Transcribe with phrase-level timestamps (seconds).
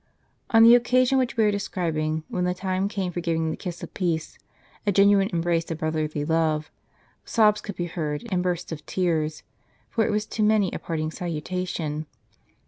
[0.49, 3.83] On the occasion which we are describing, when the time came for giving the kiss
[3.83, 4.39] of peace—
[4.87, 6.71] a genuine embrace of brotherly love—
[7.23, 9.43] sobs could be heard and bursts of tears;
[9.91, 12.07] for it was to many a parting salutation.